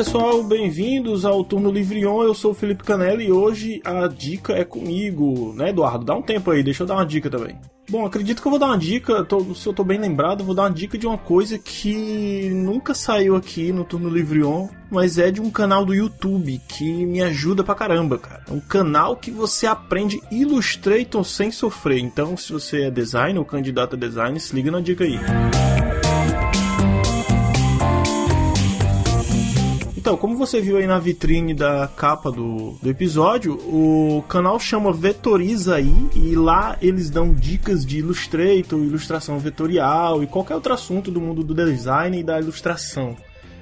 [0.00, 2.22] Pessoal, bem-vindos ao Turno Livre On.
[2.22, 6.06] Eu sou o Felipe Canella e hoje a dica é comigo, né, Eduardo?
[6.06, 7.58] Dá um tempo aí, deixa eu dar uma dica também.
[7.86, 10.54] Bom, acredito que eu vou dar uma dica, tô, se eu tô bem lembrado, vou
[10.54, 15.18] dar uma dica de uma coisa que nunca saiu aqui no Turno Livre On, mas
[15.18, 18.42] é de um canal do YouTube que me ajuda pra caramba, cara.
[18.48, 21.98] É um canal que você aprende Illustrator sem sofrer.
[21.98, 25.18] Então, se você é designer ou candidato a design, se liga na dica aí.
[30.00, 34.94] Então, como você viu aí na vitrine da capa do, do episódio, o canal chama
[34.94, 41.20] Vetoriza e lá eles dão dicas de Illustrator, ilustração vetorial e qualquer outro assunto do
[41.20, 43.14] mundo do design e da ilustração.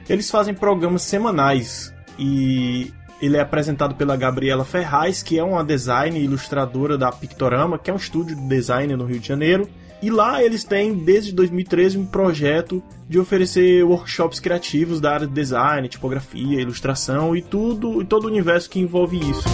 [0.08, 6.20] Eles fazem programas semanais e ele é apresentado pela Gabriela Ferraz, que é uma design
[6.20, 9.68] e ilustradora da Pictorama, que é um estúdio de design no Rio de Janeiro.
[10.00, 15.32] E lá eles têm, desde 2013, um projeto de oferecer workshops criativos da área de
[15.32, 19.48] design, tipografia, ilustração e tudo, e todo o universo que envolve isso.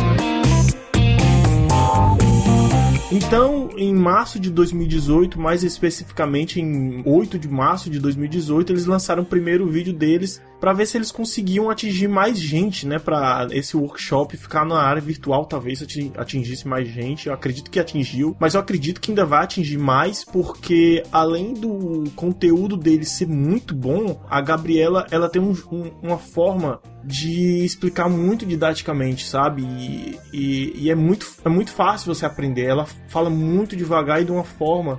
[3.10, 9.22] Então, em março de 2018, mais especificamente em 8 de março de 2018, eles lançaram
[9.22, 13.76] o primeiro vídeo deles para ver se eles conseguiam atingir mais gente, né, para esse
[13.76, 15.84] workshop ficar na área virtual, talvez
[16.16, 17.26] atingisse mais gente.
[17.26, 22.04] Eu acredito que atingiu, mas eu acredito que ainda vai atingir mais porque além do
[22.16, 28.08] conteúdo dele ser muito bom, a Gabriela, ela tem um, um, uma forma de explicar
[28.08, 29.62] muito didaticamente, sabe?
[29.62, 32.64] E, e, e, é, muito, é muito fácil você aprender.
[32.64, 34.98] Ela fala muito devagar e de uma forma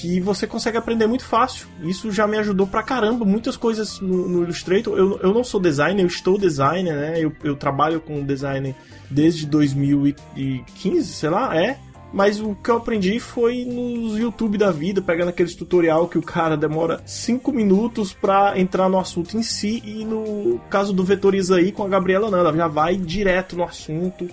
[0.00, 1.66] que você consegue aprender muito fácil.
[1.82, 3.24] Isso já me ajudou pra caramba.
[3.24, 4.96] Muitas coisas no, no Illustrator.
[4.96, 7.14] Eu, eu não sou designer, eu estou designer, né?
[7.18, 8.74] Eu, eu trabalho com design
[9.10, 11.78] desde 2015, sei lá, é.
[12.12, 16.22] Mas o que eu aprendi foi nos YouTube da vida, pegando aqueles tutorial que o
[16.22, 19.82] cara demora 5 minutos para entrar no assunto em si.
[19.84, 23.64] E no caso do Vetoriza aí com a Gabriela, não, ela já vai direto no
[23.64, 24.28] assunto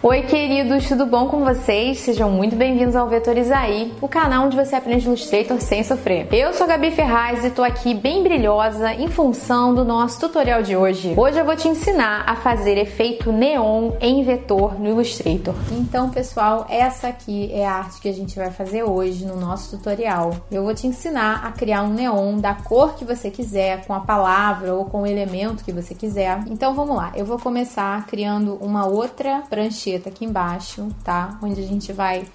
[0.00, 1.98] Oi, queridos, tudo bom com vocês?
[1.98, 6.32] Sejam muito bem-vindos ao Vetorizaí, o canal onde você aprende Illustrator sem sofrer.
[6.32, 10.62] Eu sou a Gabi Ferraz e tô aqui bem brilhosa em função do nosso tutorial
[10.62, 11.14] de hoje.
[11.16, 15.52] Hoje eu vou te ensinar a fazer efeito neon em vetor no Illustrator.
[15.72, 19.76] Então, pessoal, essa aqui é a arte que a gente vai fazer hoje no nosso
[19.76, 20.30] tutorial.
[20.48, 24.00] Eu vou te ensinar a criar um neon da cor que você quiser, com a
[24.00, 26.38] palavra ou com o elemento que você quiser.
[26.48, 27.10] Então, vamos lá.
[27.16, 31.38] Eu vou começar criando uma outra prancheta aqui embaixo, tá?
[31.42, 32.26] Onde a gente vai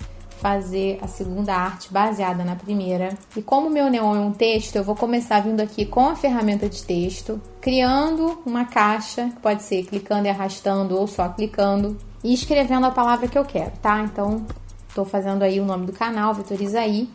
[0.44, 3.18] fazer a segunda arte baseada na primeira.
[3.36, 6.68] E como meu neon é um texto, eu vou começar vindo aqui com a ferramenta
[6.68, 12.34] de texto, criando uma caixa, que pode ser clicando e arrastando ou só clicando, e
[12.34, 14.02] escrevendo a palavra que eu quero, tá?
[14.02, 14.46] Então,
[14.90, 17.10] estou fazendo aí o nome do canal, Vitorizaí.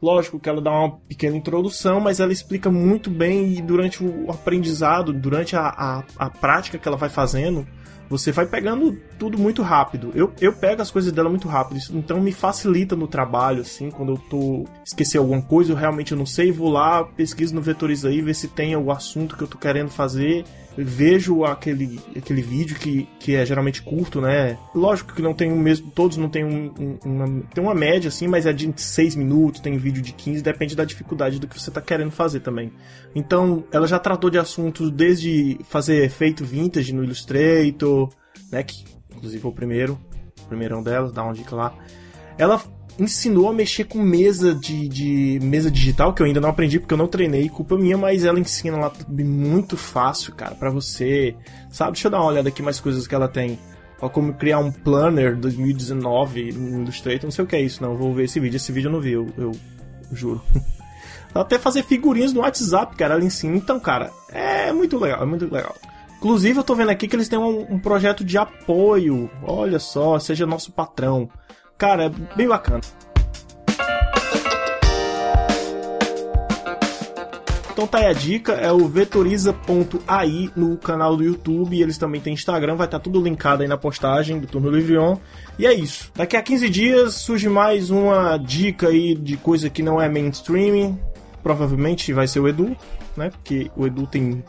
[0.00, 4.30] Lógico que ela dá uma pequena introdução, mas ela explica muito bem e durante o
[4.30, 7.66] aprendizado, durante a, a, a prática que ela vai fazendo,
[8.10, 10.10] você vai pegando tudo muito rápido.
[10.16, 13.88] Eu, eu pego as coisas dela muito rápido, isso então me facilita no trabalho, assim,
[13.88, 18.08] quando eu tô esquecer alguma coisa, eu realmente não sei, vou lá, pesquiso no Vetoriza
[18.08, 20.44] aí, ver se tem o assunto que eu tô querendo fazer
[20.76, 24.58] vejo aquele, aquele vídeo que, que é geralmente curto, né?
[24.74, 28.08] Lógico que não tem o mesmo, todos não tem um, um, uma, tem uma média
[28.08, 31.60] assim, mas é de 6 minutos, tem vídeo de 15, depende da dificuldade do que
[31.60, 32.72] você tá querendo fazer também.
[33.14, 37.99] Então, ela já tratou de assuntos desde fazer efeito vintage no Illustrator,
[38.50, 38.62] né?
[38.62, 38.84] Que
[39.14, 39.98] inclusive o primeiro,
[40.42, 41.74] o primeirão delas, dá uma dica lá.
[42.38, 42.62] Ela
[42.98, 46.92] ensinou a mexer com mesa de, de, mesa digital, que eu ainda não aprendi porque
[46.92, 51.34] eu não treinei, culpa minha, mas ela ensina lá muito fácil, cara, para você,
[51.70, 51.92] sabe?
[51.92, 53.58] Deixa eu dar uma olhada aqui mais coisas que ela tem.
[54.00, 57.96] Ó, como criar um planner 2019 no Illustrator, não sei o que é isso, não,
[57.96, 59.52] vou ver esse vídeo, esse vídeo eu não vi, eu, eu
[60.12, 60.42] juro.
[61.34, 63.56] Até fazer figurinhas no WhatsApp, cara, ela ensina.
[63.56, 65.74] Então, cara, é muito legal, é muito legal.
[66.20, 69.30] Inclusive, eu tô vendo aqui que eles têm um, um projeto de apoio.
[69.42, 71.30] Olha só, seja nosso patrão.
[71.78, 72.82] Cara, é bem bacana.
[77.72, 82.34] Então tá aí a dica, é o vetoriza.ai no canal do YouTube, eles também têm
[82.34, 84.96] Instagram, vai estar tá tudo linkado aí na postagem do Turno Livre.
[85.58, 86.12] E é isso.
[86.14, 91.00] Daqui a 15 dias surge mais uma dica aí de coisa que não é mainstream.
[91.42, 92.76] Provavelmente vai ser o Edu,
[93.16, 93.30] né?
[93.30, 94.44] Porque o Edu tem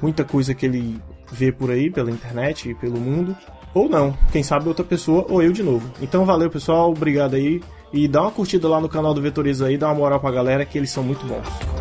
[0.00, 1.00] muita coisa que ele
[1.30, 3.36] vê por aí, pela internet e pelo mundo.
[3.72, 5.90] Ou não, quem sabe outra pessoa ou eu de novo.
[6.00, 7.62] Então valeu pessoal, obrigado aí.
[7.92, 10.64] E dá uma curtida lá no canal do Vetoriza aí, dá uma moral pra galera
[10.64, 11.79] que eles são muito bons.